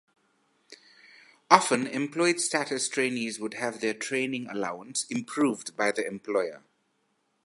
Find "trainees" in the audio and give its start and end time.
2.89-3.39